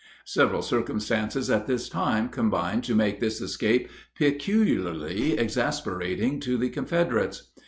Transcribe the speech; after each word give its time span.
Several 0.25 0.63
circumstances 0.63 1.51
at 1.51 1.67
this 1.67 1.87
time 1.87 2.29
combined 2.29 2.83
to 2.85 2.95
make 2.95 3.19
this 3.19 3.39
escape 3.39 3.87
peculiarly 4.15 5.37
exasperating 5.37 6.39
to 6.39 6.57
the 6.57 6.69
Confederates. 6.69 7.51